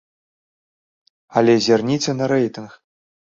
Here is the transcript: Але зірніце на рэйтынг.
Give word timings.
Але 1.41 1.53
зірніце 1.67 2.11
на 2.19 2.25
рэйтынг. 2.33 2.71